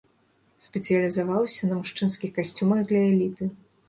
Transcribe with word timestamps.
Спецыялізаваўся 0.65 1.69
на 1.71 1.77
мужчынскіх 1.81 2.31
касцюмах 2.39 2.81
для 2.93 3.03
эліты. 3.11 3.51